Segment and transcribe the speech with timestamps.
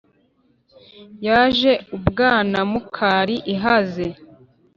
[1.25, 4.07] Yaje u Bwanamukari ihaze,